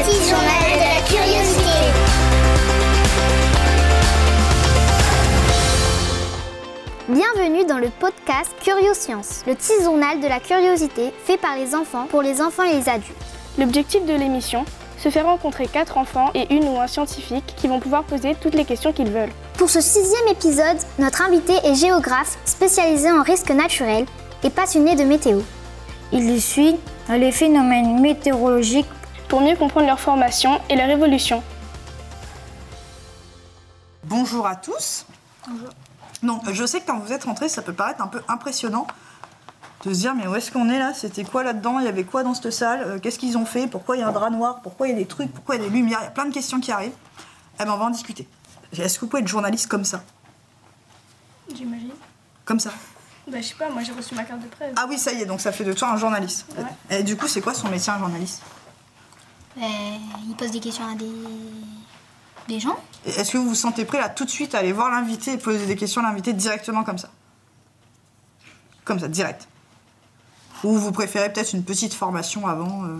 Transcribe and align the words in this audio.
Le 0.00 0.06
petit 0.06 0.30
journal 0.30 0.62
de 0.72 0.78
la 0.78 1.00
curiosité. 1.06 1.76
Bienvenue 7.08 7.66
dans 7.66 7.76
le 7.76 7.90
podcast 7.90 8.50
Curioscience, 8.62 9.42
le 9.46 9.54
petit 9.54 9.82
journal 9.84 10.20
de 10.20 10.26
la 10.26 10.40
curiosité 10.40 11.12
fait 11.24 11.36
par 11.36 11.54
les 11.56 11.74
enfants 11.74 12.06
pour 12.08 12.22
les 12.22 12.40
enfants 12.40 12.62
et 12.62 12.76
les 12.76 12.88
adultes. 12.88 13.14
L'objectif 13.58 14.06
de 14.06 14.14
l'émission, 14.14 14.64
se 14.96 15.10
faire 15.10 15.26
rencontrer 15.26 15.66
quatre 15.66 15.98
enfants 15.98 16.30
et 16.34 16.50
une 16.54 16.64
ou 16.64 16.80
un 16.80 16.86
scientifique 16.86 17.54
qui 17.58 17.68
vont 17.68 17.80
pouvoir 17.80 18.04
poser 18.04 18.34
toutes 18.40 18.54
les 18.54 18.64
questions 18.64 18.94
qu'ils 18.94 19.10
veulent. 19.10 19.32
Pour 19.58 19.68
ce 19.68 19.82
sixième 19.82 20.28
épisode, 20.28 20.78
notre 20.98 21.20
invité 21.20 21.52
est 21.62 21.74
géographe 21.74 22.38
spécialisé 22.46 23.10
en 23.10 23.22
risques 23.22 23.50
naturels 23.50 24.06
et 24.44 24.50
passionné 24.50 24.96
de 24.96 25.04
météo. 25.04 25.40
Il 26.10 26.40
suit 26.40 26.76
les 27.10 27.32
phénomènes 27.32 28.00
météorologiques 28.00 28.86
pour 29.30 29.40
mieux 29.40 29.56
comprendre 29.56 29.86
leur 29.86 30.00
formation 30.00 30.60
et 30.68 30.74
leur 30.76 30.90
évolution. 30.90 31.42
Bonjour 34.04 34.44
à 34.46 34.56
tous. 34.56 35.06
Bonjour. 35.48 35.68
Non, 36.22 36.40
je 36.52 36.66
sais 36.66 36.80
que 36.80 36.86
quand 36.88 36.98
vous 36.98 37.12
êtes 37.12 37.24
rentrés, 37.24 37.48
ça 37.48 37.62
peut 37.62 37.72
paraître 37.72 38.02
un 38.02 38.08
peu 38.08 38.20
impressionnant 38.26 38.88
de 39.84 39.94
se 39.94 40.00
dire 40.00 40.14
mais 40.16 40.26
où 40.26 40.34
est-ce 40.34 40.50
qu'on 40.50 40.68
est 40.68 40.80
là? 40.80 40.92
C'était 40.94 41.22
quoi 41.22 41.44
là-dedans? 41.44 41.78
Il 41.78 41.84
y 41.84 41.88
avait 41.88 42.02
quoi 42.02 42.24
dans 42.24 42.34
cette 42.34 42.50
salle? 42.50 42.82
Euh, 42.82 42.98
Qu'est-ce 42.98 43.20
qu'ils 43.20 43.38
ont 43.38 43.46
fait? 43.46 43.68
Pourquoi 43.68 43.96
il 43.96 44.00
y 44.00 44.02
a 44.02 44.08
un 44.08 44.12
drap 44.12 44.30
noir? 44.30 44.60
Pourquoi 44.62 44.88
il 44.88 44.90
y 44.90 44.94
a 44.94 44.98
des 44.98 45.06
trucs? 45.06 45.32
Pourquoi 45.32 45.54
il 45.54 45.62
y 45.62 45.64
a 45.64 45.68
des 45.68 45.74
lumières? 45.74 46.00
Il 46.02 46.04
y 46.04 46.08
a 46.08 46.10
plein 46.10 46.26
de 46.26 46.34
questions 46.34 46.58
qui 46.60 46.72
arrivent. 46.72 46.92
Eh 47.60 47.64
ben 47.64 47.72
on 47.72 47.76
va 47.76 47.84
en 47.84 47.90
discuter. 47.90 48.28
Est-ce 48.76 48.98
que 48.98 49.04
vous 49.04 49.06
pouvez 49.06 49.22
être 49.22 49.28
journaliste 49.28 49.68
comme 49.68 49.84
ça? 49.84 50.02
J'imagine. 51.54 51.92
Comme 52.44 52.58
ça? 52.60 52.70
Bah 53.30 53.40
je 53.40 53.46
sais 53.46 53.54
pas, 53.54 53.70
moi 53.70 53.82
j'ai 53.82 53.92
reçu 53.92 54.14
ma 54.16 54.24
carte 54.24 54.40
de 54.40 54.48
presse. 54.48 54.74
Ah 54.76 54.86
oui, 54.88 54.98
ça 54.98 55.12
y 55.12 55.22
est, 55.22 55.26
donc 55.26 55.40
ça 55.40 55.52
fait 55.52 55.64
de 55.64 55.72
toi 55.72 55.88
un 55.90 55.96
journaliste. 55.96 56.46
Et 56.90 57.04
du 57.04 57.16
coup, 57.16 57.28
c'est 57.28 57.40
quoi 57.40 57.54
son 57.54 57.68
métier 57.68 57.92
un 57.92 57.98
journaliste? 57.98 58.42
Il 60.28 60.34
pose 60.36 60.50
des 60.50 60.60
questions 60.60 60.86
à 60.88 60.94
des, 60.94 61.10
des 62.48 62.60
gens. 62.60 62.78
Est-ce 63.06 63.32
que 63.32 63.38
vous 63.38 63.48
vous 63.48 63.54
sentez 63.54 63.84
prêt 63.84 63.98
là 63.98 64.08
tout 64.08 64.24
de 64.24 64.30
suite 64.30 64.54
à 64.54 64.58
aller 64.58 64.72
voir 64.72 64.90
l'invité 64.90 65.32
et 65.32 65.38
poser 65.38 65.66
des 65.66 65.76
questions 65.76 66.00
à 66.02 66.04
l'invité 66.08 66.32
directement 66.32 66.84
comme 66.84 66.98
ça? 66.98 67.10
Comme 68.84 68.98
ça, 68.98 69.08
direct 69.08 69.46
Ou 70.64 70.76
vous 70.78 70.92
préférez 70.92 71.32
peut-être 71.32 71.52
une 71.52 71.64
petite 71.64 71.94
formation 71.94 72.46
avant 72.46 72.84
euh, 72.84 72.98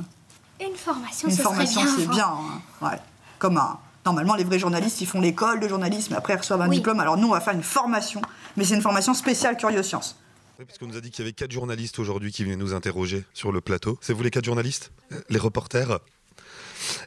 Une 0.65 0.77
formation, 0.77 1.29
Une 1.29 1.37
ce 1.37 1.43
formation, 1.43 1.83
bien. 1.83 1.95
c'est 1.97 2.07
bien. 2.09 2.29
hein. 2.29 2.61
Ouais. 2.87 2.99
Comme 3.39 3.57
un. 3.57 3.79
Normalement, 4.07 4.35
les 4.35 4.45
vrais 4.45 4.59
journalistes, 4.59 5.01
ils 5.03 5.07
font 5.07 5.21
l'école 5.21 5.61
de 5.61 5.69
journalisme, 5.69 6.15
après 6.15 6.35
ils 6.35 6.39
reçoivent 6.39 6.63
un 6.63 6.69
Oui. 6.69 6.77
diplôme. 6.77 7.01
Alors 7.01 7.17
nous, 7.17 7.29
on 7.29 7.33
va 7.33 7.41
faire 7.41 7.55
une 7.55 7.63
formation, 7.63 8.23
mais 8.57 8.65
c'est 8.65 8.75
une 8.75 8.83
formation 8.83 9.13
spéciale 9.15 9.57
Curioscience. 9.57 10.17
Oui, 10.59 10.65
parce 10.67 10.79
qu'on 10.79 10.87
nous 10.87 10.97
a 10.97 11.01
dit 11.01 11.11
qu'il 11.11 11.25
y 11.25 11.27
avait 11.29 11.33
quatre 11.35 11.53
journalistes 11.53 11.99
aujourd'hui 11.99 12.33
qui 12.33 12.45
venaient 12.45 12.57
nous 12.57 12.75
interroger 12.75 13.25
sur 13.35 13.51
le 13.53 13.61
plateau. 13.61 13.99
C'est 14.03 14.13
vous 14.13 14.23
les 14.23 14.31
quatre 14.31 14.45
journalistes? 14.45 14.93
Euh, 15.13 15.21
Les 15.31 15.39
reporters? 15.39 15.99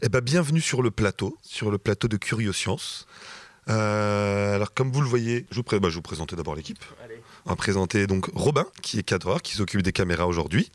Eh 0.02 0.10
bien, 0.10 0.22
bienvenue 0.22 0.62
sur 0.62 0.82
le 0.82 0.92
plateau, 0.92 1.38
sur 1.42 1.72
le 1.72 1.78
plateau 1.78 2.08
de 2.08 2.18
Curioscience. 2.18 3.08
Euh, 3.70 4.56
alors, 4.56 4.74
comme 4.74 4.92
vous 4.92 5.02
le 5.02 5.08
voyez, 5.08 5.46
je 5.52 5.56
vous, 5.58 5.64
pré- 5.64 5.80
bah, 5.80 5.90
je 5.90 5.96
vous 5.96 6.02
présenter 6.02 6.36
d'abord 6.36 6.56
l'équipe. 6.56 6.84
On 7.46 7.50
va 7.52 7.56
présenter 7.56 8.08
donc 8.08 8.30
Robin, 8.34 8.66
qui 8.82 9.00
est 9.00 9.04
cadreur, 9.04 9.42
qui 9.42 9.56
s'occupe 9.56 9.82
des 9.82 9.92
caméras 9.92 10.28
aujourd'hui. 10.28 10.72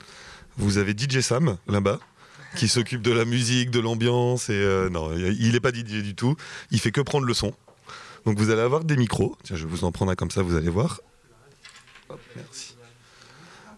Vous 0.57 0.79
avez 0.79 0.93
DJ 0.93 1.21
Sam, 1.21 1.57
là-bas, 1.69 2.01
qui 2.57 2.69
s'occupe 2.69 3.03
de 3.03 3.13
la 3.13 3.25
musique, 3.25 3.71
de 3.71 3.81
l'ambiance. 3.81 4.49
Et 4.51 4.55
euh, 4.55 4.89
non, 4.91 5.15
il 5.17 5.53
n'est 5.53 5.61
pas 5.61 5.71
DJ 5.71 6.03
du 6.03 6.15
tout. 6.15 6.37
Il 6.71 6.81
fait 6.81 6.91
que 6.93 7.01
prendre 7.01 7.27
le 7.27 7.35
son. 7.35 7.55
Donc, 8.27 8.39
vous 8.39 8.51
allez 8.51 8.63
avoir 8.63 8.85
des 8.85 8.97
micros. 8.97 9.37
Tiens, 9.45 9.57
je 9.57 9.65
vais 9.65 9.71
vous 9.71 9.85
en 9.85 9.93
prendre 9.93 10.11
un 10.11 10.15
comme 10.17 10.31
ça, 10.31 10.43
vous 10.43 10.57
allez 10.57 10.69
voir. 10.71 11.01
Hop, 12.09 12.21
merci. 12.37 12.75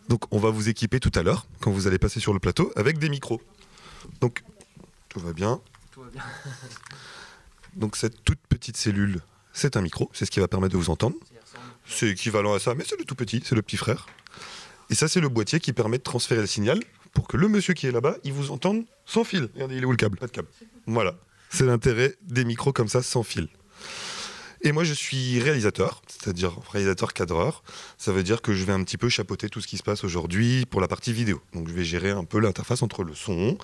Donc 0.08 0.24
on 0.32 0.38
va 0.40 0.50
vous 0.50 0.68
équiper 0.68 0.98
tout 0.98 1.12
à 1.14 1.22
l'heure, 1.22 1.46
quand 1.60 1.70
vous 1.70 1.86
allez 1.86 1.98
passer 1.98 2.18
sur 2.18 2.32
le 2.32 2.40
plateau, 2.40 2.72
avec 2.74 2.98
des 2.98 3.08
micros. 3.08 3.40
Donc 4.20 4.42
tout 5.10 5.20
va 5.20 5.34
bien. 5.34 5.60
Donc 7.76 7.96
cette 7.96 8.24
toute 8.24 8.40
petite 8.48 8.78
cellule, 8.78 9.20
c'est 9.52 9.76
un 9.76 9.82
micro, 9.82 10.10
c'est 10.14 10.24
ce 10.24 10.30
qui 10.30 10.40
va 10.40 10.48
permettre 10.48 10.72
de 10.72 10.78
vous 10.78 10.90
entendre. 10.90 11.16
C'est 11.86 12.08
équivalent 12.08 12.54
à 12.54 12.58
ça, 12.58 12.74
mais 12.74 12.84
c'est 12.86 12.98
le 12.98 13.04
tout 13.04 13.14
petit, 13.14 13.42
c'est 13.44 13.54
le 13.54 13.62
petit 13.62 13.76
frère. 13.76 14.06
Et 14.88 14.94
ça 14.94 15.08
c'est 15.08 15.20
le 15.20 15.28
boîtier 15.28 15.60
qui 15.60 15.72
permet 15.72 15.98
de 15.98 16.02
transférer 16.02 16.40
le 16.40 16.46
signal 16.46 16.80
pour 17.12 17.28
que 17.28 17.36
le 17.36 17.48
monsieur 17.48 17.74
qui 17.74 17.86
est 17.86 17.92
là-bas, 17.92 18.16
il 18.24 18.32
vous 18.32 18.50
entende 18.50 18.84
sans 19.04 19.24
fil. 19.24 19.50
Regardez, 19.54 19.76
il 19.76 19.82
est 19.82 19.86
où 19.86 19.90
le 19.90 19.96
câble? 19.96 20.16
Pas 20.16 20.26
de 20.26 20.32
câble. 20.32 20.48
Voilà. 20.86 21.16
C'est 21.50 21.66
l'intérêt 21.66 22.16
des 22.22 22.44
micros 22.44 22.72
comme 22.72 22.88
ça, 22.88 23.02
sans 23.02 23.24
fil. 23.24 23.48
Et 24.62 24.72
moi, 24.72 24.84
je 24.84 24.92
suis 24.92 25.40
réalisateur, 25.40 26.02
c'est-à-dire 26.06 26.52
réalisateur 26.70 27.14
cadreur. 27.14 27.62
Ça 27.96 28.12
veut 28.12 28.22
dire 28.22 28.42
que 28.42 28.52
je 28.52 28.64
vais 28.64 28.74
un 28.74 28.84
petit 28.84 28.98
peu 28.98 29.08
chapeauter 29.08 29.48
tout 29.48 29.62
ce 29.62 29.66
qui 29.66 29.78
se 29.78 29.82
passe 29.82 30.04
aujourd'hui 30.04 30.66
pour 30.66 30.82
la 30.82 30.88
partie 30.88 31.14
vidéo. 31.14 31.40
Donc, 31.54 31.68
je 31.68 31.72
vais 31.72 31.84
gérer 31.84 32.10
un 32.10 32.24
peu 32.24 32.38
l'interface 32.38 32.82
entre 32.82 33.02
le 33.02 33.14
son, 33.14 33.56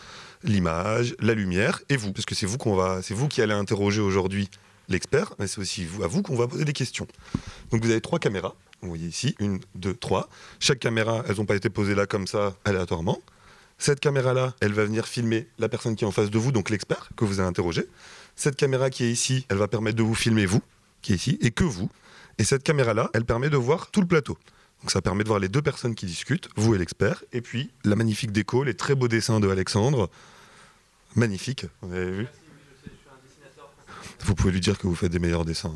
l'image, 0.42 1.14
la 1.20 1.34
lumière 1.34 1.82
et 1.90 1.98
vous, 1.98 2.12
parce 2.12 2.24
que 2.24 2.34
c'est 2.34 2.46
vous 2.46 2.56
qu'on 2.56 2.74
va, 2.74 3.02
c'est 3.02 3.12
vous 3.12 3.28
qui 3.28 3.42
allez 3.42 3.52
interroger 3.52 4.00
aujourd'hui 4.00 4.48
l'expert, 4.88 5.34
mais 5.38 5.46
c'est 5.46 5.60
aussi 5.60 5.86
à 6.02 6.06
vous 6.06 6.22
qu'on 6.22 6.36
va 6.36 6.48
poser 6.48 6.64
des 6.64 6.72
questions. 6.72 7.06
Donc, 7.70 7.84
vous 7.84 7.90
avez 7.90 8.00
trois 8.00 8.18
caméras. 8.18 8.54
Vous 8.80 8.88
voyez 8.88 9.08
ici, 9.08 9.34
une, 9.38 9.60
deux, 9.74 9.94
trois. 9.94 10.30
Chaque 10.60 10.78
caméra, 10.78 11.24
elles 11.28 11.36
n'ont 11.36 11.46
pas 11.46 11.56
été 11.56 11.68
posées 11.68 11.94
là 11.94 12.06
comme 12.06 12.26
ça 12.26 12.54
aléatoirement. 12.64 13.20
Cette 13.78 14.00
caméra-là, 14.00 14.54
elle 14.60 14.72
va 14.72 14.84
venir 14.84 15.06
filmer 15.06 15.46
la 15.58 15.68
personne 15.68 15.94
qui 15.94 16.04
est 16.04 16.06
en 16.06 16.12
face 16.12 16.30
de 16.30 16.38
vous, 16.38 16.52
donc 16.52 16.70
l'expert 16.70 17.10
que 17.16 17.26
vous 17.26 17.40
allez 17.40 17.48
interroger. 17.48 17.86
Cette 18.34 18.56
caméra 18.56 18.88
qui 18.88 19.04
est 19.04 19.10
ici, 19.10 19.44
elle 19.50 19.58
va 19.58 19.68
permettre 19.68 19.96
de 19.96 20.02
vous 20.02 20.14
filmer 20.14 20.46
vous, 20.46 20.62
qui 21.06 21.12
est 21.12 21.16
ici, 21.16 21.38
et 21.40 21.52
que 21.52 21.62
vous. 21.62 21.88
Et 22.38 22.44
cette 22.44 22.64
caméra-là, 22.64 23.10
elle 23.14 23.24
permet 23.24 23.48
de 23.48 23.56
voir 23.56 23.92
tout 23.92 24.00
le 24.00 24.08
plateau. 24.08 24.36
Donc 24.80 24.90
ça 24.90 25.00
permet 25.00 25.22
de 25.22 25.28
voir 25.28 25.38
les 25.38 25.48
deux 25.48 25.62
personnes 25.62 25.94
qui 25.94 26.04
discutent, 26.04 26.48
vous 26.56 26.74
et 26.74 26.78
l'expert, 26.78 27.22
et 27.32 27.40
puis 27.40 27.70
la 27.84 27.94
magnifique 27.94 28.32
déco, 28.32 28.64
les 28.64 28.74
très 28.74 28.96
beaux 28.96 29.06
dessins 29.06 29.38
de 29.38 29.48
Alexandre. 29.48 30.10
Magnifique, 31.14 31.66
vous 31.80 31.94
avez 31.94 32.10
vu 32.10 32.26
Vous 34.24 34.34
pouvez 34.34 34.50
lui 34.50 34.60
dire 34.60 34.78
que 34.78 34.88
vous 34.88 34.96
faites 34.96 35.12
des 35.12 35.20
meilleurs 35.20 35.44
dessins, 35.44 35.72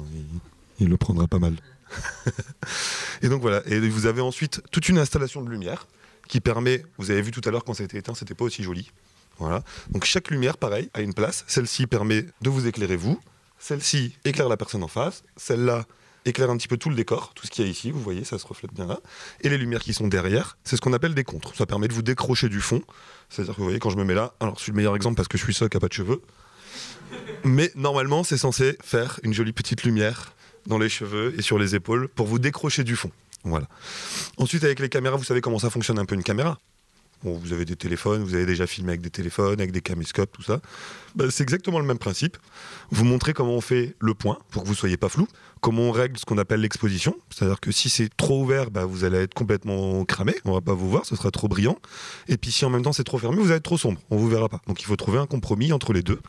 il, 0.80 0.88
le 0.88 0.96
prendra 0.96 1.28
pas 1.28 1.38
mal. 1.38 1.54
et 3.22 3.28
donc 3.28 3.40
voilà, 3.40 3.62
et 3.66 3.78
vous 3.78 4.06
avez 4.06 4.20
ensuite 4.20 4.62
toute 4.72 4.88
une 4.88 4.98
installation 4.98 5.42
de 5.42 5.48
lumière 5.48 5.86
qui 6.28 6.40
permet, 6.40 6.84
vous 6.98 7.12
avez 7.12 7.22
vu 7.22 7.30
tout 7.30 7.42
à 7.44 7.52
l'heure 7.52 7.64
quand 7.64 7.74
ça 7.74 7.84
a 7.84 7.86
été 7.86 7.98
éteint, 7.98 8.14
c'était 8.14 8.34
pas 8.34 8.44
aussi 8.44 8.64
joli. 8.64 8.90
Voilà. 9.38 9.62
Donc 9.90 10.04
chaque 10.04 10.30
lumière, 10.30 10.58
pareil, 10.58 10.90
a 10.92 11.00
une 11.00 11.14
place. 11.14 11.44
Celle-ci 11.46 11.86
permet 11.86 12.26
de 12.42 12.50
vous 12.50 12.66
éclairer 12.66 12.96
vous. 12.96 13.20
Celle-ci 13.60 14.16
éclaire 14.24 14.48
la 14.48 14.56
personne 14.56 14.82
en 14.82 14.88
face. 14.88 15.22
Celle-là 15.36 15.86
éclaire 16.24 16.50
un 16.50 16.56
petit 16.56 16.66
peu 16.66 16.76
tout 16.76 16.88
le 16.88 16.96
décor, 16.96 17.32
tout 17.34 17.46
ce 17.46 17.50
qu'il 17.50 17.64
y 17.64 17.68
a 17.68 17.70
ici. 17.70 17.90
Vous 17.90 18.00
voyez, 18.00 18.24
ça 18.24 18.38
se 18.38 18.46
reflète 18.46 18.72
bien 18.72 18.86
là. 18.86 18.98
Et 19.42 19.48
les 19.48 19.58
lumières 19.58 19.82
qui 19.82 19.94
sont 19.94 20.08
derrière, 20.08 20.58
c'est 20.64 20.76
ce 20.76 20.80
qu'on 20.80 20.92
appelle 20.92 21.14
des 21.14 21.24
contres. 21.24 21.54
Ça 21.54 21.66
permet 21.66 21.86
de 21.86 21.92
vous 21.92 22.02
décrocher 22.02 22.48
du 22.48 22.60
fond. 22.60 22.82
C'est-à-dire 23.28 23.54
que 23.54 23.58
vous 23.58 23.64
voyez, 23.64 23.78
quand 23.78 23.90
je 23.90 23.96
me 23.96 24.04
mets 24.04 24.14
là, 24.14 24.34
alors 24.40 24.56
je 24.56 24.62
suis 24.62 24.72
le 24.72 24.76
meilleur 24.76 24.96
exemple 24.96 25.16
parce 25.16 25.28
que 25.28 25.38
je 25.38 25.44
suis 25.44 25.54
seul 25.54 25.68
qui 25.68 25.76
n'a 25.76 25.80
pas 25.80 25.88
de 25.88 25.92
cheveux. 25.92 26.22
Mais 27.44 27.70
normalement, 27.74 28.24
c'est 28.24 28.38
censé 28.38 28.76
faire 28.82 29.20
une 29.22 29.34
jolie 29.34 29.52
petite 29.52 29.84
lumière 29.84 30.34
dans 30.66 30.78
les 30.78 30.88
cheveux 30.88 31.34
et 31.38 31.42
sur 31.42 31.58
les 31.58 31.74
épaules 31.74 32.08
pour 32.08 32.26
vous 32.26 32.38
décrocher 32.38 32.82
du 32.82 32.96
fond. 32.96 33.10
Voilà. 33.44 33.68
Ensuite, 34.36 34.64
avec 34.64 34.80
les 34.80 34.88
caméras, 34.88 35.16
vous 35.16 35.24
savez 35.24 35.40
comment 35.40 35.58
ça 35.58 35.70
fonctionne 35.70 35.98
un 35.98 36.04
peu 36.04 36.14
une 36.14 36.22
caméra? 36.22 36.58
Bon, 37.22 37.36
vous 37.36 37.52
avez 37.52 37.66
des 37.66 37.76
téléphones, 37.76 38.22
vous 38.22 38.34
avez 38.34 38.46
déjà 38.46 38.66
filmé 38.66 38.90
avec 38.90 39.02
des 39.02 39.10
téléphones, 39.10 39.60
avec 39.60 39.72
des 39.72 39.82
caméscopes, 39.82 40.32
tout 40.32 40.42
ça. 40.42 40.60
Bah, 41.14 41.26
c'est 41.30 41.42
exactement 41.42 41.78
le 41.78 41.84
même 41.84 41.98
principe. 41.98 42.38
Vous 42.90 43.04
montrez 43.04 43.34
comment 43.34 43.52
on 43.52 43.60
fait 43.60 43.94
le 43.98 44.14
point 44.14 44.38
pour 44.50 44.62
que 44.62 44.68
vous 44.68 44.74
soyez 44.74 44.96
pas 44.96 45.10
flou, 45.10 45.28
comment 45.60 45.82
on 45.82 45.90
règle 45.90 46.18
ce 46.18 46.24
qu'on 46.24 46.38
appelle 46.38 46.60
l'exposition, 46.60 47.14
c'est-à-dire 47.28 47.60
que 47.60 47.72
si 47.72 47.90
c'est 47.90 48.08
trop 48.16 48.42
ouvert, 48.42 48.70
bah, 48.70 48.86
vous 48.86 49.04
allez 49.04 49.18
être 49.18 49.34
complètement 49.34 50.02
cramé, 50.06 50.34
on 50.46 50.52
va 50.52 50.62
pas 50.62 50.72
vous 50.72 50.88
voir, 50.88 51.04
ce 51.04 51.14
sera 51.14 51.30
trop 51.30 51.46
brillant. 51.46 51.78
Et 52.28 52.38
puis 52.38 52.50
si 52.52 52.64
en 52.64 52.70
même 52.70 52.82
temps 52.82 52.92
c'est 52.92 53.04
trop 53.04 53.18
fermé, 53.18 53.36
vous 53.36 53.48
allez 53.48 53.56
être 53.56 53.64
trop 53.64 53.78
sombre, 53.78 54.00
on 54.08 54.16
vous 54.16 54.28
verra 54.28 54.48
pas. 54.48 54.62
Donc 54.66 54.80
il 54.80 54.86
faut 54.86 54.96
trouver 54.96 55.18
un 55.18 55.26
compromis 55.26 55.72
entre 55.72 55.92
les 55.92 56.02
deux. 56.02 56.20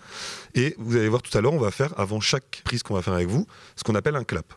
Et 0.56 0.76
vous 0.78 0.98
allez 0.98 1.08
voir 1.08 1.22
tout 1.22 1.36
à 1.38 1.42
l'heure, 1.42 1.54
on 1.54 1.60
va 1.60 1.72
faire 1.72 1.98
avant 1.98 2.20
chaque 2.20 2.62
prise 2.66 2.84
qu'on 2.84 2.96
va 2.96 3.02
faire 3.02 3.14
avec 3.14 3.30
vous, 3.30 3.48
ce 3.78 3.84
qu'on 3.84 3.96
appelle 3.96 4.18
un 4.18 4.26
clap. 4.26 4.54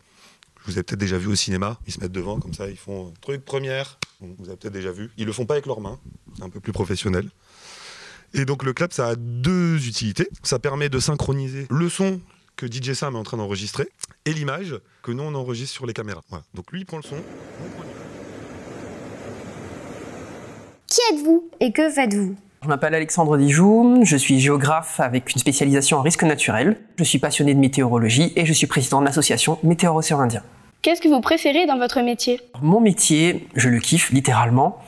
Vous 0.67 0.73
avez 0.73 0.83
peut-être 0.83 1.01
déjà 1.01 1.19
vu 1.19 1.29
au 1.29 1.35
cinéma, 1.35 1.79
ils 1.87 1.93
se 1.93 2.01
mettent 2.01 2.13
devant 2.13 2.41
comme 2.41 2.55
ça, 2.55 2.69
ils 2.69 2.77
font 2.77 3.13
truc 3.21 3.45
première. 3.45 3.99
Vous 4.21 4.49
avez 4.49 4.57
peut-être 4.57 4.73
déjà 4.73 4.93
vu. 4.93 5.11
Ils 5.19 5.27
le 5.27 5.33
font 5.33 5.45
pas 5.45 5.55
avec 5.55 5.67
leurs 5.67 5.81
mains, 5.81 5.99
c'est 6.37 6.43
un 6.43 6.49
peu 6.49 6.61
plus 6.61 6.73
professionnel. 6.73 7.29
Et 8.33 8.47
donc 8.47 8.65
le 8.65 8.73
clap, 8.73 8.93
ça 8.93 9.09
a 9.09 9.17
deux 9.17 9.87
utilités. 9.87 10.29
Ça 10.43 10.59
permet 10.59 10.88
de 10.88 10.99
synchroniser 10.99 11.67
le 11.71 11.88
son 11.88 12.21
que 12.56 12.67
DJ 12.67 12.94
Sam 12.94 13.15
est 13.15 13.19
en 13.19 13.23
train 13.23 13.37
d'enregistrer 13.37 13.88
et 14.25 14.33
l'image 14.33 14.79
que 15.03 15.12
nous 15.12 15.23
on 15.23 15.35
enregistre 15.35 15.75
sur 15.75 15.87
les 15.87 15.93
caméras. 15.93 16.23
Voilà. 16.31 16.44
Donc 16.55 16.73
lui 16.73 16.81
il 16.81 16.87
prend 16.87 16.97
le 16.97 17.03
son. 17.03 17.17
Qui 20.87 21.00
êtes-vous 21.12 21.50
et 21.61 21.73
que 21.73 21.91
faites-vous? 21.91 22.37
Je 22.62 22.69
m'appelle 22.69 22.94
Alexandre 22.94 23.37
Dijoux, 23.37 24.00
je 24.05 24.17
suis 24.17 24.41
géographe 24.41 24.99
avec 24.99 25.31
une 25.31 25.38
spécialisation 25.38 25.99
en 25.99 26.03
risque 26.03 26.23
naturel. 26.23 26.81
Je 26.97 27.05
suis 27.05 27.19
passionné 27.19 27.53
de 27.53 27.59
météorologie 27.59 28.33
et 28.37 28.47
je 28.47 28.53
suis 28.55 28.67
président 28.67 29.00
de 29.00 29.05
l'association 29.05 29.59
Météo-Océan 29.62 30.21
Indien. 30.21 30.43
Qu'est-ce 30.85 31.01
que 31.01 31.09
vous 31.09 31.23
préférez 31.23 31.65
dans 31.65 31.79
votre 31.79 32.03
métier? 32.03 32.43
Mon 32.61 32.79
métier, 32.79 33.49
je 33.55 33.71
le 33.71 33.79
kiffe 33.79 34.11
littéralement, 34.11 34.81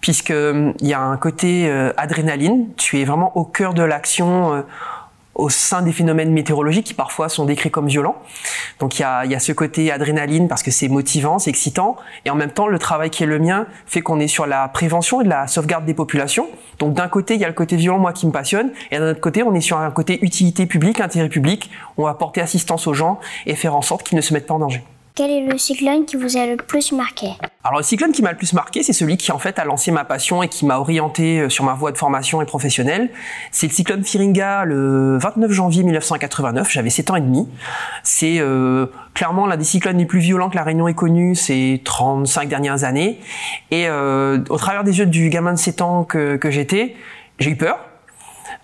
puisque 0.00 0.32
euh, 0.32 0.72
y 0.80 0.94
a 0.94 1.00
un 1.00 1.16
côté 1.16 1.68
euh, 1.68 1.92
adrénaline. 1.96 2.70
Tu 2.76 3.00
es 3.00 3.04
vraiment 3.04 3.36
au 3.36 3.44
cœur 3.44 3.72
de 3.72 3.84
l'action. 3.84 4.52
euh, 4.52 4.62
au 5.36 5.48
sein 5.48 5.82
des 5.82 5.92
phénomènes 5.92 6.30
météorologiques 6.32 6.86
qui 6.86 6.94
parfois 6.94 7.28
sont 7.28 7.44
décrits 7.44 7.70
comme 7.70 7.88
violents. 7.88 8.14
Donc 8.78 8.98
il 8.98 9.02
y 9.02 9.04
a, 9.04 9.24
y 9.26 9.34
a 9.34 9.40
ce 9.40 9.50
côté 9.50 9.90
adrénaline 9.90 10.46
parce 10.46 10.62
que 10.62 10.70
c'est 10.70 10.86
motivant, 10.86 11.40
c'est 11.40 11.50
excitant, 11.50 11.96
et 12.24 12.30
en 12.30 12.36
même 12.36 12.52
temps 12.52 12.68
le 12.68 12.78
travail 12.78 13.10
qui 13.10 13.24
est 13.24 13.26
le 13.26 13.40
mien 13.40 13.66
fait 13.84 14.00
qu'on 14.00 14.20
est 14.20 14.28
sur 14.28 14.46
la 14.46 14.68
prévention 14.68 15.22
et 15.22 15.24
de 15.24 15.28
la 15.28 15.48
sauvegarde 15.48 15.86
des 15.86 15.94
populations. 15.94 16.46
Donc 16.78 16.94
d'un 16.94 17.08
côté 17.08 17.34
il 17.34 17.40
y 17.40 17.44
a 17.44 17.48
le 17.48 17.54
côté 17.54 17.74
violent 17.74 17.98
moi 17.98 18.12
qui 18.12 18.28
me 18.28 18.32
passionne, 18.32 18.70
et 18.92 18.98
d'un 18.98 19.10
autre 19.10 19.20
côté 19.20 19.42
on 19.42 19.52
est 19.54 19.60
sur 19.60 19.76
un 19.78 19.90
côté 19.90 20.24
utilité 20.24 20.66
publique, 20.66 21.00
intérêt 21.00 21.28
public. 21.28 21.68
On 21.96 22.04
va 22.04 22.14
porter 22.14 22.40
assistance 22.40 22.86
aux 22.86 22.94
gens 22.94 23.18
et 23.46 23.56
faire 23.56 23.74
en 23.74 23.82
sorte 23.82 24.06
qu'ils 24.06 24.16
ne 24.16 24.22
se 24.22 24.32
mettent 24.34 24.46
pas 24.46 24.54
en 24.54 24.60
danger. 24.60 24.84
Quel 25.16 25.30
est 25.30 25.46
le 25.46 25.56
cyclone 25.58 26.06
qui 26.06 26.16
vous 26.16 26.36
a 26.36 26.44
le 26.44 26.56
plus 26.56 26.90
marqué 26.90 27.28
Alors 27.62 27.78
le 27.78 27.84
cyclone 27.84 28.10
qui 28.10 28.20
m'a 28.20 28.32
le 28.32 28.36
plus 28.36 28.52
marqué, 28.52 28.82
c'est 28.82 28.92
celui 28.92 29.16
qui 29.16 29.30
en 29.30 29.38
fait 29.38 29.60
a 29.60 29.64
lancé 29.64 29.92
ma 29.92 30.04
passion 30.04 30.42
et 30.42 30.48
qui 30.48 30.66
m'a 30.66 30.80
orienté 30.80 31.38
euh, 31.38 31.48
sur 31.48 31.62
ma 31.62 31.74
voie 31.74 31.92
de 31.92 31.98
formation 31.98 32.42
et 32.42 32.46
professionnelle. 32.46 33.10
C'est 33.52 33.68
le 33.68 33.72
cyclone 33.72 34.02
Firinga 34.02 34.64
le 34.64 35.16
29 35.18 35.52
janvier 35.52 35.84
1989, 35.84 36.68
j'avais 36.68 36.90
7 36.90 37.10
ans 37.12 37.14
et 37.14 37.20
demi. 37.20 37.48
C'est 38.02 38.40
euh, 38.40 38.86
clairement 39.14 39.46
l'un 39.46 39.56
des 39.56 39.62
cyclones 39.62 39.98
les 39.98 40.04
plus 40.04 40.18
violents 40.18 40.50
que 40.50 40.56
la 40.56 40.64
Réunion 40.64 40.88
ait 40.88 40.94
connu 40.94 41.36
ces 41.36 41.80
35 41.84 42.48
dernières 42.48 42.82
années. 42.82 43.20
Et 43.70 43.86
euh, 43.86 44.40
au 44.50 44.56
travers 44.56 44.82
des 44.82 44.98
yeux 44.98 45.06
du 45.06 45.28
gamin 45.28 45.52
de 45.52 45.58
7 45.58 45.80
ans 45.80 46.02
que, 46.02 46.34
que 46.34 46.50
j'étais, 46.50 46.96
j'ai 47.38 47.50
eu 47.50 47.56
peur. 47.56 47.78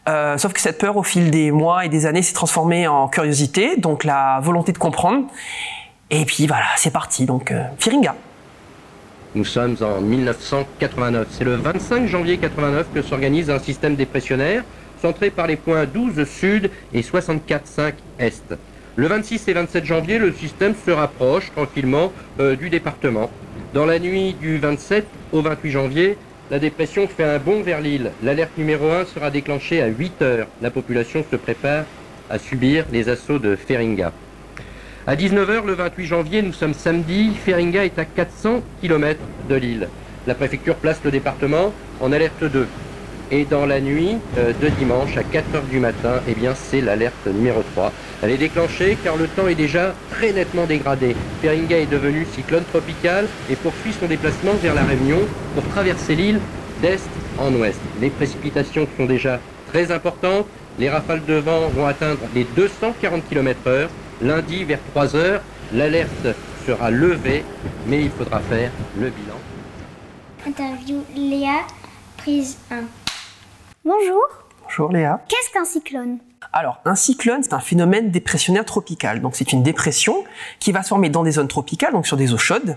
Euh, 0.08 0.38
sauf 0.38 0.52
que 0.52 0.60
cette 0.60 0.78
peur, 0.78 0.96
au 0.96 1.02
fil 1.02 1.30
des 1.30 1.50
mois 1.50 1.84
et 1.84 1.88
des 1.88 2.06
années, 2.06 2.22
s'est 2.22 2.34
transformée 2.34 2.88
en 2.88 3.06
curiosité, 3.08 3.76
donc 3.76 4.04
la 4.04 4.40
volonté 4.42 4.72
de 4.72 4.78
comprendre. 4.78 5.26
Et 6.10 6.24
puis 6.24 6.46
voilà, 6.46 6.66
c'est 6.76 6.92
parti. 6.92 7.24
Donc 7.24 7.52
euh, 7.52 7.62
Firinga. 7.78 8.14
Nous 9.34 9.44
sommes 9.44 9.76
en 9.80 10.00
1989. 10.00 11.28
C'est 11.30 11.44
le 11.44 11.54
25 11.54 12.08
janvier 12.08 12.38
89 12.38 12.88
que 12.92 13.02
s'organise 13.02 13.48
un 13.48 13.60
système 13.60 13.94
dépressionnaire 13.94 14.64
centré 15.00 15.30
par 15.30 15.46
les 15.46 15.56
points 15.56 15.86
12 15.86 16.24
sud 16.28 16.70
et 16.92 17.00
64,5 17.00 17.92
est. 18.18 18.54
Le 18.96 19.06
26 19.06 19.48
et 19.48 19.52
27 19.52 19.84
janvier, 19.84 20.18
le 20.18 20.32
système 20.32 20.74
se 20.84 20.90
rapproche 20.90 21.52
tranquillement 21.52 22.12
euh, 22.38 22.56
du 22.56 22.70
département. 22.70 23.30
Dans 23.72 23.86
la 23.86 23.98
nuit 23.98 24.34
du 24.34 24.58
27 24.58 25.06
au 25.32 25.42
28 25.42 25.70
janvier, 25.70 26.18
la 26.50 26.58
dépression 26.58 27.06
fait 27.06 27.24
un 27.24 27.38
bond 27.38 27.62
vers 27.62 27.80
l'île. 27.80 28.10
L'alerte 28.24 28.58
numéro 28.58 28.90
1 28.90 29.04
sera 29.06 29.30
déclenchée 29.30 29.80
à 29.80 29.86
8 29.86 30.22
heures. 30.22 30.46
La 30.60 30.72
population 30.72 31.24
se 31.30 31.36
prépare 31.36 31.84
à 32.28 32.38
subir 32.38 32.84
les 32.92 33.08
assauts 33.08 33.38
de 33.38 33.54
Feringa. 33.54 34.12
À 35.06 35.16
19h 35.16 35.64
le 35.66 35.72
28 35.72 36.06
janvier, 36.06 36.42
nous 36.42 36.52
sommes 36.52 36.74
samedi, 36.74 37.34
Feringa 37.34 37.86
est 37.86 37.98
à 37.98 38.04
400 38.04 38.60
km 38.82 39.18
de 39.48 39.54
l'île. 39.54 39.88
La 40.26 40.34
préfecture 40.34 40.74
place 40.74 41.00
le 41.02 41.10
département 41.10 41.72
en 42.02 42.12
alerte 42.12 42.44
2. 42.44 42.66
Et 43.30 43.46
dans 43.46 43.64
la 43.64 43.80
nuit 43.80 44.18
euh, 44.36 44.52
de 44.60 44.68
dimanche 44.68 45.16
à 45.16 45.22
4h 45.22 45.66
du 45.70 45.78
matin, 45.78 46.20
eh 46.28 46.34
bien 46.34 46.54
c'est 46.54 46.82
l'alerte 46.82 47.26
numéro 47.26 47.62
3. 47.74 47.92
Elle 48.22 48.32
est 48.32 48.36
déclenchée 48.36 48.98
car 49.02 49.16
le 49.16 49.26
temps 49.26 49.48
est 49.48 49.54
déjà 49.54 49.94
très 50.10 50.34
nettement 50.34 50.66
dégradé. 50.66 51.16
Feringa 51.40 51.78
est 51.78 51.90
devenu 51.90 52.26
cyclone 52.26 52.64
tropical 52.64 53.26
et 53.48 53.56
poursuit 53.56 53.94
son 53.94 54.06
déplacement 54.06 54.54
vers 54.60 54.74
la 54.74 54.84
Réunion 54.84 55.20
pour 55.54 55.66
traverser 55.68 56.14
l'île 56.14 56.40
d'est 56.82 57.00
en 57.38 57.54
ouest. 57.54 57.80
Les 58.02 58.10
précipitations 58.10 58.86
sont 58.98 59.06
déjà 59.06 59.40
très 59.72 59.92
importantes. 59.92 60.46
Les 60.78 60.90
rafales 60.90 61.24
de 61.24 61.34
vent 61.34 61.68
vont 61.70 61.86
atteindre 61.86 62.20
les 62.34 62.44
240 62.44 63.26
km/h. 63.30 63.88
Lundi 64.22 64.64
vers 64.64 64.80
3 64.92 65.16
heures, 65.16 65.42
l'alerte 65.72 66.26
sera 66.66 66.90
levée, 66.90 67.44
mais 67.86 68.02
il 68.02 68.10
faudra 68.10 68.40
faire 68.40 68.70
le 68.98 69.08
bilan. 69.10 69.34
Interview 70.46 71.02
Léa, 71.14 71.60
prise 72.18 72.58
1. 72.70 72.82
Bonjour, 73.84 74.22
Bonjour 74.64 74.92
Léa. 74.92 75.20
qu'est-ce 75.28 75.50
qu'un 75.52 75.64
cyclone? 75.64 76.18
Alors, 76.52 76.80
un 76.84 76.94
cyclone, 76.96 77.42
c'est 77.42 77.52
un 77.52 77.60
phénomène 77.60 78.10
dépressionnaire 78.10 78.64
tropical. 78.64 79.20
Donc, 79.20 79.36
c'est 79.36 79.52
une 79.52 79.62
dépression 79.62 80.24
qui 80.58 80.72
va 80.72 80.82
se 80.82 80.88
former 80.88 81.08
dans 81.08 81.22
des 81.22 81.32
zones 81.32 81.48
tropicales, 81.48 81.92
donc 81.92 82.06
sur 82.06 82.16
des 82.16 82.32
eaux 82.32 82.38
chaudes. 82.38 82.76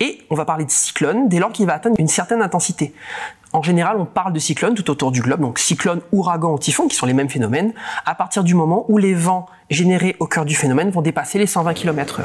Et 0.00 0.22
on 0.28 0.34
va 0.34 0.44
parler 0.44 0.64
de 0.66 0.70
cyclone 0.70 1.28
dès 1.28 1.38
lors 1.38 1.50
qu'il 1.52 1.66
va 1.66 1.74
atteindre 1.74 1.96
une 1.98 2.08
certaine 2.08 2.42
intensité. 2.42 2.92
En 3.56 3.62
général, 3.62 3.96
on 3.98 4.04
parle 4.04 4.34
de 4.34 4.38
cyclone 4.38 4.74
tout 4.74 4.90
autour 4.90 5.10
du 5.10 5.22
globe, 5.22 5.40
donc 5.40 5.58
cyclone, 5.58 6.02
ouragan 6.12 6.52
ou 6.52 6.58
typhon, 6.58 6.88
qui 6.88 6.94
sont 6.94 7.06
les 7.06 7.14
mêmes 7.14 7.30
phénomènes, 7.30 7.72
à 8.04 8.14
partir 8.14 8.44
du 8.44 8.54
moment 8.54 8.84
où 8.88 8.98
les 8.98 9.14
vents 9.14 9.46
générés 9.70 10.14
au 10.20 10.26
cœur 10.26 10.44
du 10.44 10.54
phénomène 10.54 10.90
vont 10.90 11.00
dépasser 11.00 11.38
les 11.38 11.46
120 11.46 11.72
km/h. 11.72 12.24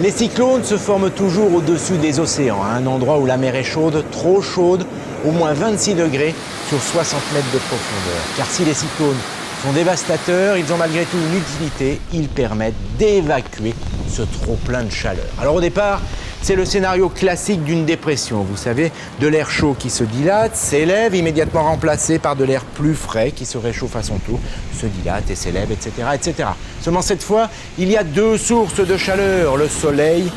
Les 0.00 0.10
cyclones 0.10 0.62
se 0.64 0.76
forment 0.76 1.10
toujours 1.10 1.54
au-dessus 1.54 1.96
des 1.96 2.20
océans, 2.20 2.62
à 2.62 2.74
un 2.74 2.86
endroit 2.86 3.18
où 3.18 3.24
la 3.24 3.38
mer 3.38 3.54
est 3.54 3.64
chaude, 3.64 4.04
trop 4.10 4.42
chaude, 4.42 4.84
au 5.26 5.30
moins 5.30 5.54
26 5.54 5.94
degrés 5.94 6.34
sur 6.68 6.78
60 6.78 7.22
mètres 7.32 7.50
de 7.54 7.58
profondeur. 7.60 8.22
Car 8.36 8.46
si 8.48 8.66
les 8.66 8.74
cyclones 8.74 9.16
sont 9.62 9.72
dévastateurs, 9.72 10.56
ils 10.56 10.72
ont 10.72 10.76
malgré 10.76 11.04
tout 11.04 11.16
une 11.16 11.38
utilité, 11.38 12.00
ils 12.12 12.28
permettent 12.28 12.74
d'évacuer 12.98 13.74
ce 14.08 14.22
trop-plein 14.22 14.84
de 14.84 14.90
chaleur. 14.90 15.26
Alors 15.40 15.56
au 15.56 15.60
départ, 15.60 16.00
c'est 16.42 16.54
le 16.54 16.64
scénario 16.64 17.08
classique 17.08 17.64
d'une 17.64 17.84
dépression, 17.84 18.42
vous 18.42 18.56
savez, 18.56 18.92
de 19.20 19.26
l'air 19.26 19.50
chaud 19.50 19.74
qui 19.76 19.90
se 19.90 20.04
dilate, 20.04 20.54
s'élève, 20.54 21.14
immédiatement 21.14 21.64
remplacé 21.64 22.18
par 22.18 22.36
de 22.36 22.44
l'air 22.44 22.64
plus 22.64 22.94
frais 22.94 23.32
qui 23.32 23.44
se 23.44 23.58
réchauffe 23.58 23.96
à 23.96 24.02
son 24.02 24.18
tour, 24.18 24.38
se 24.80 24.86
dilate 24.86 25.28
et 25.30 25.34
s'élève, 25.34 25.72
etc., 25.72 25.90
etc. 26.14 26.50
Seulement 26.80 27.02
cette 27.02 27.22
fois, 27.22 27.50
il 27.78 27.90
y 27.90 27.96
a 27.96 28.04
deux 28.04 28.38
sources 28.38 28.80
de 28.80 28.96
chaleur, 28.96 29.56
le 29.56 29.68
soleil 29.68 30.30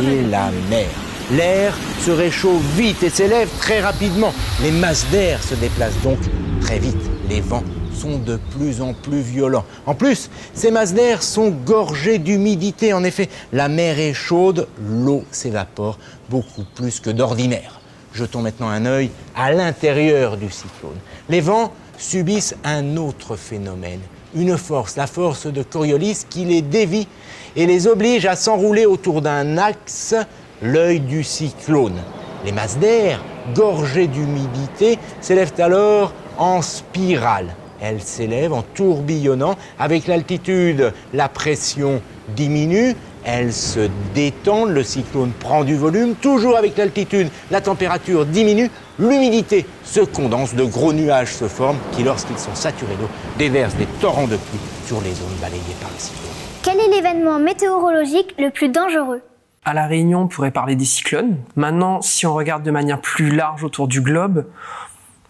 et 0.00 0.22
la 0.30 0.50
mer. 0.70 0.88
L'air 1.32 1.74
se 2.04 2.10
réchauffe 2.10 2.62
vite 2.76 3.02
et 3.02 3.10
s'élève 3.10 3.48
très 3.58 3.80
rapidement. 3.80 4.32
Les 4.62 4.70
masses 4.70 5.06
d'air 5.10 5.42
se 5.42 5.54
déplacent 5.54 6.00
donc 6.02 6.18
très 6.60 6.78
vite. 6.78 6.96
Les 7.28 7.40
vents 7.40 7.64
sont 8.00 8.18
de 8.18 8.38
plus 8.56 8.80
en 8.80 8.94
plus 8.94 9.20
violents. 9.20 9.64
En 9.84 9.94
plus, 9.94 10.30
ces 10.54 10.70
masses 10.70 10.94
d'air 10.94 11.22
sont 11.22 11.50
gorgées 11.50 12.18
d'humidité. 12.18 12.94
En 12.94 13.04
effet, 13.04 13.28
la 13.52 13.68
mer 13.68 13.98
est 13.98 14.14
chaude, 14.14 14.68
l'eau 14.88 15.24
s'évapore 15.30 15.98
beaucoup 16.30 16.64
plus 16.74 17.00
que 17.00 17.10
d'ordinaire. 17.10 17.80
Jetons 18.14 18.40
maintenant 18.40 18.68
un 18.68 18.86
œil 18.86 19.10
à 19.36 19.52
l'intérieur 19.52 20.36
du 20.36 20.50
cyclone. 20.50 20.98
Les 21.28 21.40
vents 21.40 21.72
subissent 21.98 22.56
un 22.64 22.96
autre 22.96 23.36
phénomène, 23.36 24.00
une 24.34 24.56
force, 24.56 24.96
la 24.96 25.06
force 25.06 25.46
de 25.46 25.62
Coriolis 25.62 26.24
qui 26.28 26.44
les 26.44 26.62
dévie 26.62 27.06
et 27.54 27.66
les 27.66 27.86
oblige 27.86 28.24
à 28.24 28.34
s'enrouler 28.34 28.86
autour 28.86 29.20
d'un 29.20 29.58
axe, 29.58 30.14
l'œil 30.62 31.00
du 31.00 31.22
cyclone. 31.22 32.00
Les 32.46 32.52
masses 32.52 32.78
d'air, 32.78 33.22
gorgées 33.54 34.06
d'humidité, 34.06 34.98
s'élèvent 35.20 35.60
alors 35.60 36.14
en 36.38 36.62
spirale. 36.62 37.54
Elles 37.80 38.00
s'élèvent 38.00 38.52
en 38.52 38.62
tourbillonnant. 38.62 39.56
Avec 39.78 40.06
l'altitude, 40.06 40.92
la 41.12 41.28
pression 41.28 42.02
diminue, 42.36 42.94
elles 43.24 43.52
se 43.52 43.88
détendent, 44.14 44.70
le 44.70 44.82
cyclone 44.82 45.32
prend 45.32 45.64
du 45.64 45.76
volume. 45.76 46.14
Toujours 46.14 46.56
avec 46.56 46.76
l'altitude, 46.76 47.28
la 47.50 47.60
température 47.60 48.26
diminue, 48.26 48.70
l'humidité 48.98 49.66
se 49.84 50.00
condense, 50.00 50.54
de 50.54 50.64
gros 50.64 50.92
nuages 50.92 51.34
se 51.34 51.48
forment 51.48 51.78
qui, 51.92 52.02
lorsqu'ils 52.02 52.38
sont 52.38 52.54
saturés 52.54 52.96
d'eau, 53.00 53.08
déversent 53.38 53.76
des 53.76 53.88
torrents 54.00 54.26
de 54.26 54.36
pluie 54.36 54.60
sur 54.86 55.00
les 55.00 55.12
zones 55.12 55.36
balayées 55.40 55.60
par 55.80 55.90
le 55.90 55.98
cyclone. 55.98 56.30
Quel 56.62 56.78
est 56.78 56.88
l'événement 56.88 57.38
météorologique 57.38 58.34
le 58.38 58.50
plus 58.50 58.68
dangereux? 58.68 59.22
À 59.64 59.74
La 59.74 59.86
Réunion, 59.86 60.22
on 60.22 60.26
pourrait 60.26 60.50
parler 60.50 60.74
des 60.74 60.86
cyclones. 60.86 61.36
Maintenant, 61.56 62.00
si 62.00 62.26
on 62.26 62.34
regarde 62.34 62.62
de 62.62 62.70
manière 62.70 63.00
plus 63.00 63.30
large 63.30 63.62
autour 63.62 63.88
du 63.88 64.00
globe, 64.00 64.46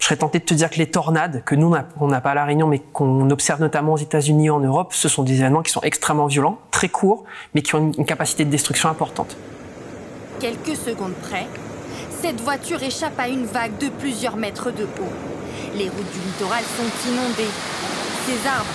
je 0.00 0.06
serais 0.06 0.16
tenté 0.16 0.38
de 0.38 0.44
te 0.44 0.54
dire 0.54 0.70
que 0.70 0.78
les 0.78 0.90
tornades, 0.90 1.44
que 1.44 1.54
nous, 1.54 1.72
on 2.00 2.06
n'a- 2.08 2.20
pas 2.22 2.30
à 2.30 2.34
La 2.34 2.44
Réunion, 2.46 2.66
mais 2.66 2.78
qu'on 2.78 3.28
observe 3.30 3.60
notamment 3.60 3.92
aux 3.92 3.98
États-Unis 3.98 4.46
et 4.46 4.50
en 4.50 4.60
Europe, 4.60 4.92
ce 4.94 5.08
sont 5.08 5.22
des 5.22 5.34
événements 5.40 5.62
qui 5.62 5.70
sont 5.70 5.82
extrêmement 5.82 6.26
violents, 6.26 6.58
très 6.70 6.88
courts, 6.88 7.24
mais 7.54 7.60
qui 7.62 7.74
ont 7.74 7.92
une- 7.96 8.04
capacité 8.06 8.44
de 8.46 8.50
destruction 8.50 8.88
importante. 8.88 9.36
Quelques 10.40 10.74
secondes 10.76 11.12
près, 11.28 11.46
cette 12.22 12.40
voiture 12.40 12.82
échappe 12.82 13.18
à 13.20 13.28
une 13.28 13.44
vague 13.44 13.76
de 13.78 13.88
plusieurs 13.90 14.36
mètres 14.36 14.70
de 14.70 14.84
haut. 14.84 15.12
Les 15.76 15.84
routes 15.88 16.12
du 16.12 16.18
littoral 16.26 16.64
sont 16.64 17.10
inondées. 17.10 17.50
Ces 18.26 18.48
arbres 18.48 18.66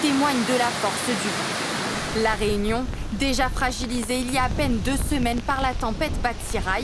témoignent 0.00 0.44
de 0.48 0.58
la 0.58 0.64
force 0.80 1.06
du 1.06 1.28
vent. 1.28 2.22
La 2.24 2.32
Réunion, 2.32 2.84
déjà 3.12 3.48
fragilisée 3.50 4.18
il 4.18 4.32
y 4.32 4.38
a 4.38 4.44
à 4.44 4.48
peine 4.48 4.78
deux 4.84 4.96
semaines 5.10 5.40
par 5.42 5.60
la 5.62 5.74
tempête 5.74 6.10
Batsirai, 6.22 6.82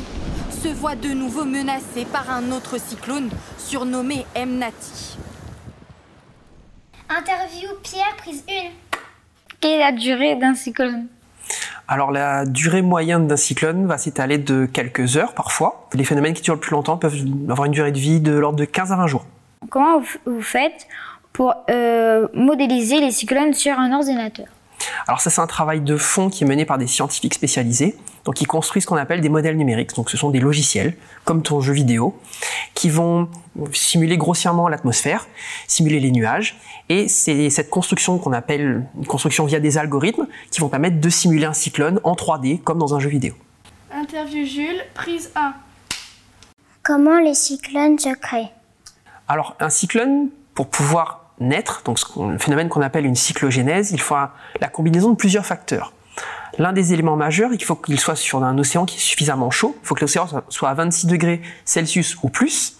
se 0.66 0.72
voit 0.72 0.96
de 0.96 1.10
nouveau 1.10 1.44
menacée 1.44 2.04
par 2.12 2.28
un 2.28 2.50
autre 2.50 2.76
cyclone 2.80 3.30
surnommé 3.56 4.26
Mnati. 4.34 5.16
Interview 7.08 7.68
Pierre, 7.84 8.16
prise 8.16 8.42
1. 8.48 8.70
Quelle 9.60 9.74
est 9.74 9.78
la 9.78 9.92
durée 9.92 10.34
d'un 10.34 10.54
cyclone 10.54 11.06
Alors 11.86 12.10
la 12.10 12.44
durée 12.44 12.82
moyenne 12.82 13.28
d'un 13.28 13.36
cyclone 13.36 13.86
va 13.86 13.96
s'étaler 13.96 14.38
de 14.38 14.66
quelques 14.66 15.16
heures 15.16 15.34
parfois. 15.34 15.88
Les 15.94 16.02
phénomènes 16.02 16.34
qui 16.34 16.42
durent 16.42 16.54
le 16.54 16.60
plus 16.60 16.72
longtemps 16.72 16.96
peuvent 16.96 17.14
avoir 17.48 17.66
une 17.66 17.72
durée 17.72 17.92
de 17.92 17.98
vie 17.98 18.18
de 18.18 18.32
l'ordre 18.32 18.58
de 18.58 18.64
15 18.64 18.90
à 18.90 18.96
20 18.96 19.06
jours. 19.06 19.24
Comment 19.70 20.02
vous 20.24 20.42
faites 20.42 20.88
pour 21.32 21.54
euh, 21.70 22.26
modéliser 22.34 22.98
les 22.98 23.12
cyclones 23.12 23.54
sur 23.54 23.78
un 23.78 23.92
ordinateur? 23.92 24.46
Alors 25.08 25.20
ça, 25.20 25.30
c'est 25.30 25.40
un 25.40 25.46
travail 25.46 25.80
de 25.80 25.96
fond 25.96 26.30
qui 26.30 26.42
est 26.42 26.46
mené 26.46 26.64
par 26.64 26.78
des 26.78 26.88
scientifiques 26.88 27.34
spécialisés, 27.34 27.96
donc 28.24 28.40
ils 28.40 28.46
construisent 28.46 28.82
ce 28.82 28.88
qu'on 28.88 28.96
appelle 28.96 29.20
des 29.20 29.28
modèles 29.28 29.56
numériques. 29.56 29.94
Donc 29.94 30.10
ce 30.10 30.16
sont 30.16 30.30
des 30.30 30.40
logiciels, 30.40 30.96
comme 31.24 31.42
ton 31.42 31.60
jeu 31.60 31.72
vidéo, 31.72 32.18
qui 32.74 32.90
vont 32.90 33.28
simuler 33.72 34.16
grossièrement 34.16 34.68
l'atmosphère, 34.68 35.28
simuler 35.68 36.00
les 36.00 36.10
nuages, 36.10 36.58
et 36.88 37.06
c'est 37.06 37.50
cette 37.50 37.70
construction 37.70 38.18
qu'on 38.18 38.32
appelle 38.32 38.84
une 38.98 39.06
construction 39.06 39.46
via 39.46 39.60
des 39.60 39.78
algorithmes 39.78 40.26
qui 40.50 40.60
vont 40.60 40.68
permettre 40.68 41.00
de 41.00 41.08
simuler 41.08 41.44
un 41.44 41.54
cyclone 41.54 42.00
en 42.02 42.14
3D, 42.14 42.60
comme 42.60 42.78
dans 42.78 42.94
un 42.96 42.98
jeu 42.98 43.08
vidéo. 43.08 43.34
Interview 43.92 44.44
Jules, 44.44 44.84
prise 44.94 45.30
1. 45.36 45.54
Comment 46.82 47.20
les 47.20 47.34
cyclones 47.34 47.98
se 47.98 48.12
créent? 48.14 48.50
Alors, 49.28 49.56
un 49.60 49.70
cyclone, 49.70 50.30
pour 50.54 50.68
pouvoir 50.68 51.25
naître, 51.40 51.82
donc 51.84 51.98
le 52.16 52.38
phénomène 52.38 52.68
qu'on 52.68 52.82
appelle 52.82 53.06
une 53.06 53.16
cyclogénèse, 53.16 53.92
il 53.92 54.00
faut 54.00 54.14
la 54.14 54.68
combinaison 54.68 55.10
de 55.10 55.16
plusieurs 55.16 55.46
facteurs. 55.46 55.92
L'un 56.58 56.72
des 56.72 56.94
éléments 56.94 57.16
majeurs, 57.16 57.52
il 57.52 57.62
faut 57.62 57.76
qu'il 57.76 58.00
soit 58.00 58.16
sur 58.16 58.42
un 58.42 58.56
océan 58.58 58.86
qui 58.86 58.96
est 58.96 59.00
suffisamment 59.00 59.50
chaud, 59.50 59.76
il 59.82 59.86
faut 59.86 59.94
que 59.94 60.00
l'océan 60.00 60.26
soit 60.48 60.70
à 60.70 60.74
26 60.74 61.06
degrés 61.06 61.42
Celsius 61.64 62.16
ou 62.22 62.30
plus, 62.30 62.78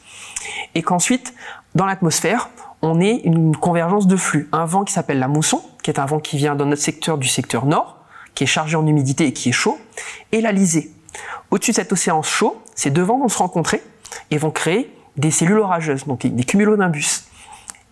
et 0.75 0.83
qu'ensuite, 0.83 1.35
dans 1.75 1.85
l'atmosphère, 1.85 2.49
on 2.83 3.01
ait 3.01 3.21
une 3.25 3.57
convergence 3.57 4.07
de 4.07 4.17
flux. 4.17 4.49
Un 4.53 4.65
vent 4.65 4.85
qui 4.85 4.93
s'appelle 4.93 5.19
la 5.19 5.29
mousson, 5.29 5.63
qui 5.83 5.91
est 5.91 5.99
un 5.99 6.07
vent 6.07 6.21
qui 6.21 6.37
vient 6.37 6.55
dans 6.55 6.67
notre 6.67 6.83
secteur 6.83 7.19
du 7.19 7.29
secteur 7.29 7.67
nord, 7.67 7.99
qui 8.35 8.45
est 8.45 8.47
chargé 8.47 8.77
en 8.77 8.87
humidité 8.87 9.27
et 9.27 9.33
qui 9.33 9.51
est 9.51 9.53
chaud, 9.53 9.79
et 10.33 10.41
la 10.41 10.53
lisée. 10.53 10.91
Au-dessus 11.51 11.73
de 11.73 11.77
cet 11.77 11.93
océan 11.93 12.23
chaud, 12.23 12.63
ces 12.75 12.91
deux 12.91 13.03
vents 13.03 13.19
vont 13.19 13.29
se 13.29 13.39
rencontrer 13.39 13.83
et 14.31 14.39
vont 14.39 14.51
créer 14.51 14.93
des 15.17 15.31
cellules 15.31 15.59
orageuses, 15.59 16.07
donc 16.07 16.27
des 16.27 16.45
cumulonimbus. 16.45 17.25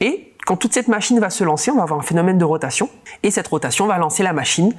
Et 0.00 0.33
quand 0.46 0.56
toute 0.56 0.74
cette 0.74 0.88
machine 0.88 1.18
va 1.20 1.30
se 1.30 1.44
lancer, 1.44 1.70
on 1.70 1.76
va 1.76 1.82
avoir 1.82 1.98
un 1.98 2.02
phénomène 2.02 2.38
de 2.38 2.44
rotation, 2.44 2.88
et 3.22 3.30
cette 3.30 3.48
rotation 3.48 3.86
va 3.86 3.98
lancer 3.98 4.22
la 4.22 4.32
machine, 4.32 4.72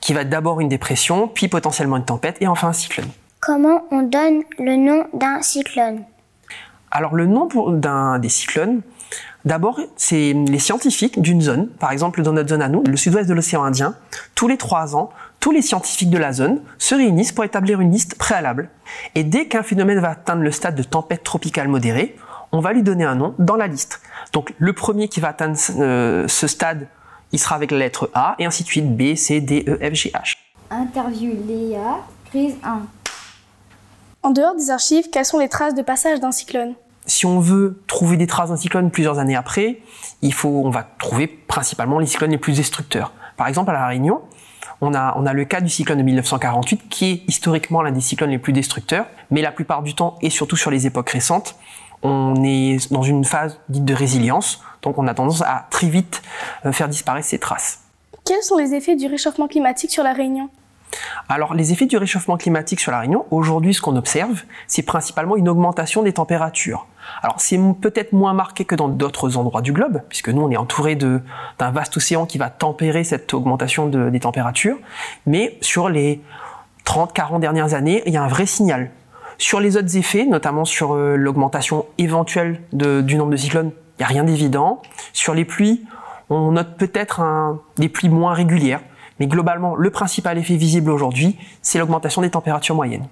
qui 0.00 0.12
va 0.12 0.24
d'abord 0.24 0.60
une 0.60 0.68
dépression, 0.68 1.28
puis 1.28 1.48
potentiellement 1.48 1.96
une 1.96 2.04
tempête, 2.04 2.36
et 2.40 2.46
enfin 2.46 2.68
un 2.68 2.72
cyclone. 2.72 3.08
Comment 3.40 3.84
on 3.90 4.02
donne 4.02 4.42
le 4.58 4.76
nom 4.76 5.06
d'un 5.14 5.40
cyclone? 5.42 6.02
Alors 6.90 7.14
le 7.14 7.26
nom 7.26 7.48
d'un 7.70 8.18
des 8.18 8.28
cyclones, 8.28 8.82
D'abord, 9.46 9.78
c'est 9.96 10.32
les 10.32 10.58
scientifiques 10.58 11.22
d'une 11.22 11.40
zone, 11.40 11.68
par 11.68 11.92
exemple 11.92 12.20
dans 12.20 12.32
notre 12.32 12.48
zone 12.48 12.62
à 12.62 12.68
nous, 12.68 12.82
le 12.82 12.96
sud-ouest 12.96 13.28
de 13.28 13.32
l'océan 13.32 13.62
Indien, 13.62 13.94
tous 14.34 14.48
les 14.48 14.56
trois 14.56 14.96
ans, 14.96 15.10
tous 15.38 15.52
les 15.52 15.62
scientifiques 15.62 16.10
de 16.10 16.18
la 16.18 16.32
zone 16.32 16.62
se 16.78 16.96
réunissent 16.96 17.30
pour 17.30 17.44
établir 17.44 17.80
une 17.80 17.92
liste 17.92 18.18
préalable. 18.18 18.70
Et 19.14 19.22
dès 19.22 19.46
qu'un 19.46 19.62
phénomène 19.62 20.00
va 20.00 20.10
atteindre 20.10 20.42
le 20.42 20.50
stade 20.50 20.74
de 20.74 20.82
tempête 20.82 21.22
tropicale 21.22 21.68
modérée, 21.68 22.16
on 22.52 22.60
va 22.60 22.72
lui 22.72 22.82
donner 22.82 23.04
un 23.04 23.14
nom 23.14 23.34
dans 23.38 23.56
la 23.56 23.66
liste. 23.66 24.00
Donc 24.32 24.54
le 24.58 24.72
premier 24.72 25.08
qui 25.08 25.20
va 25.20 25.28
atteindre 25.28 25.58
euh, 25.78 26.26
ce 26.28 26.46
stade, 26.46 26.88
il 27.32 27.38
sera 27.38 27.54
avec 27.56 27.70
la 27.70 27.78
lettre 27.78 28.10
A, 28.14 28.34
et 28.38 28.46
ainsi 28.46 28.62
de 28.62 28.68
suite 28.68 28.96
B, 28.96 29.14
C, 29.14 29.40
D, 29.40 29.64
E, 29.66 29.78
F, 29.78 29.94
G, 29.94 30.12
H. 30.14 30.36
Interview 30.70 31.32
Léa, 31.46 31.98
prise 32.26 32.56
1. 32.64 32.82
En 34.22 34.30
dehors 34.30 34.56
des 34.56 34.70
archives, 34.70 35.10
quelles 35.10 35.24
sont 35.24 35.38
les 35.38 35.48
traces 35.48 35.74
de 35.74 35.82
passage 35.82 36.20
d'un 36.20 36.32
cyclone? 36.32 36.74
Si 37.06 37.26
on 37.26 37.38
veut 37.38 37.80
trouver 37.86 38.16
des 38.16 38.26
traces 38.26 38.50
d'un 38.50 38.56
cyclone 38.56 38.90
plusieurs 38.90 39.20
années 39.20 39.36
après, 39.36 39.80
il 40.22 40.34
faut, 40.34 40.62
on 40.64 40.70
va 40.70 40.82
trouver 40.98 41.28
principalement 41.28 42.00
les 42.00 42.06
cyclones 42.06 42.32
les 42.32 42.38
plus 42.38 42.56
destructeurs. 42.56 43.12
Par 43.36 43.46
exemple, 43.46 43.70
à 43.70 43.74
La 43.74 43.86
Réunion, 43.86 44.22
on 44.80 44.94
a, 44.94 45.14
on 45.16 45.26
a 45.26 45.32
le 45.32 45.44
cas 45.44 45.60
du 45.60 45.68
cyclone 45.68 45.98
de 45.98 46.02
1948, 46.02 46.88
qui 46.88 47.10
est 47.10 47.22
historiquement 47.28 47.82
l'un 47.82 47.92
des 47.92 48.00
cyclones 48.00 48.30
les 48.30 48.38
plus 48.38 48.52
destructeurs, 48.52 49.06
mais 49.30 49.42
la 49.42 49.52
plupart 49.52 49.82
du 49.82 49.94
temps, 49.94 50.16
et 50.20 50.30
surtout 50.30 50.56
sur 50.56 50.70
les 50.70 50.86
époques 50.86 51.10
récentes, 51.10 51.56
on 52.02 52.42
est 52.44 52.92
dans 52.92 53.02
une 53.02 53.24
phase 53.24 53.58
dite 53.68 53.84
de 53.84 53.94
résilience, 53.94 54.62
donc 54.82 54.98
on 54.98 55.06
a 55.06 55.14
tendance 55.14 55.42
à 55.42 55.66
très 55.70 55.88
vite 55.88 56.22
euh, 56.64 56.72
faire 56.72 56.88
disparaître 56.88 57.26
ces 57.26 57.38
traces. 57.38 57.82
Quels 58.24 58.42
sont 58.42 58.58
les 58.58 58.74
effets 58.74 58.96
du 58.96 59.06
réchauffement 59.06 59.48
climatique 59.48 59.90
sur 59.90 60.02
la 60.02 60.12
Réunion? 60.12 60.50
Alors, 61.28 61.54
les 61.54 61.72
effets 61.72 61.86
du 61.86 61.96
réchauffement 61.96 62.36
climatique 62.36 62.80
sur 62.80 62.92
la 62.92 63.00
Réunion, 63.00 63.26
aujourd'hui, 63.30 63.74
ce 63.74 63.80
qu'on 63.80 63.96
observe, 63.96 64.42
c'est 64.66 64.82
principalement 64.82 65.36
une 65.36 65.48
augmentation 65.48 66.02
des 66.02 66.12
températures. 66.12 66.86
Alors, 67.22 67.40
c'est 67.40 67.58
peut-être 67.80 68.12
moins 68.12 68.32
marqué 68.32 68.64
que 68.64 68.74
dans 68.74 68.88
d'autres 68.88 69.36
endroits 69.36 69.62
du 69.62 69.72
globe, 69.72 70.00
puisque 70.08 70.28
nous, 70.28 70.42
on 70.42 70.50
est 70.50 70.56
entouré 70.56 70.96
d'un 70.96 71.20
vaste 71.58 71.96
océan 71.96 72.26
qui 72.26 72.38
va 72.38 72.50
tempérer 72.50 73.04
cette 73.04 73.32
augmentation 73.34 73.86
des 73.86 74.20
températures, 74.20 74.78
mais 75.26 75.58
sur 75.60 75.88
les 75.88 76.20
30-40 76.84 77.40
dernières 77.40 77.74
années, 77.74 78.02
il 78.06 78.12
y 78.12 78.16
a 78.16 78.22
un 78.22 78.28
vrai 78.28 78.46
signal. 78.46 78.90
Sur 79.38 79.60
les 79.60 79.76
autres 79.76 79.96
effets, 79.96 80.24
notamment 80.24 80.64
sur 80.64 80.94
euh, 80.94 81.16
l'augmentation 81.16 81.84
éventuelle 81.98 82.60
du 82.72 83.16
nombre 83.16 83.32
de 83.32 83.36
cyclones, 83.36 83.70
il 83.98 84.00
n'y 84.00 84.04
a 84.04 84.08
rien 84.08 84.24
d'évident. 84.24 84.80
Sur 85.12 85.34
les 85.34 85.44
pluies, 85.44 85.84
on 86.30 86.52
note 86.52 86.76
peut-être 86.76 87.22
des 87.76 87.88
pluies 87.88 88.08
moins 88.08 88.34
régulières. 88.34 88.80
Mais 89.20 89.26
globalement, 89.26 89.74
le 89.74 89.90
principal 89.90 90.36
effet 90.38 90.56
visible 90.56 90.90
aujourd'hui, 90.90 91.38
c'est 91.62 91.78
l'augmentation 91.78 92.22
des 92.22 92.30
températures 92.30 92.74
moyennes. 92.74 93.06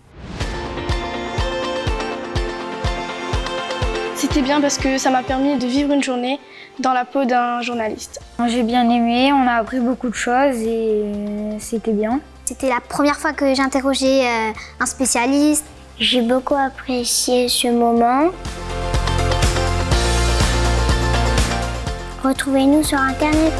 C'était 4.14 4.42
bien 4.42 4.60
parce 4.60 4.78
que 4.78 4.98
ça 4.98 5.10
m'a 5.10 5.22
permis 5.22 5.58
de 5.58 5.66
vivre 5.66 5.92
une 5.92 6.02
journée 6.02 6.40
dans 6.78 6.92
la 6.92 7.04
peau 7.04 7.24
d'un 7.24 7.60
journaliste. 7.60 8.20
J'ai 8.48 8.62
bien 8.62 8.88
aimé, 8.88 9.32
on 9.32 9.46
a 9.46 9.54
appris 9.54 9.80
beaucoup 9.80 10.08
de 10.08 10.14
choses 10.14 10.56
et 10.56 11.04
c'était 11.58 11.92
bien. 11.92 12.20
C'était 12.44 12.68
la 12.68 12.80
première 12.80 13.16
fois 13.16 13.32
que 13.32 13.54
j'interrogeais 13.54 14.26
euh, 14.26 14.52
un 14.80 14.86
spécialiste. 14.86 15.64
J'ai 16.00 16.22
beaucoup 16.22 16.56
apprécié 16.56 17.48
ce 17.48 17.68
moment. 17.68 18.32
Retrouvez-nous 22.24 22.82
sur 22.82 22.98
Internet. 22.98 23.52